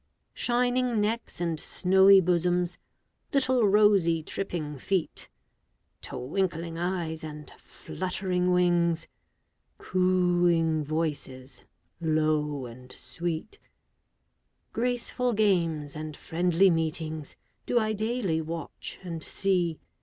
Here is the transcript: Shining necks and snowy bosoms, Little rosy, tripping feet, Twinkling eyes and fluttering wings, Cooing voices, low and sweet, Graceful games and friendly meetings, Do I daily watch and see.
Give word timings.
Shining 0.33 0.99
necks 0.99 1.39
and 1.39 1.59
snowy 1.59 2.21
bosoms, 2.21 2.79
Little 3.33 3.67
rosy, 3.67 4.23
tripping 4.23 4.79
feet, 4.79 5.29
Twinkling 6.01 6.75
eyes 6.75 7.23
and 7.23 7.51
fluttering 7.59 8.49
wings, 8.51 9.07
Cooing 9.77 10.83
voices, 10.83 11.61
low 11.99 12.65
and 12.65 12.91
sweet, 12.91 13.59
Graceful 14.73 15.33
games 15.33 15.95
and 15.95 16.17
friendly 16.17 16.71
meetings, 16.71 17.35
Do 17.67 17.77
I 17.77 17.93
daily 17.93 18.41
watch 18.41 18.97
and 19.03 19.21
see. 19.21 19.77